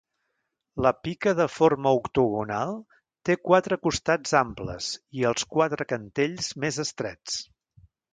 [0.83, 2.71] La pica de forma octogonal
[3.29, 4.87] té quatre costats amples
[5.21, 7.37] i els quatre cantells més estrets.